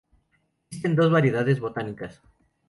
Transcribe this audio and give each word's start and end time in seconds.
Existen 0.65 0.95
dos 0.95 1.11
variedades 1.11 1.59
botánicas. 1.59 2.23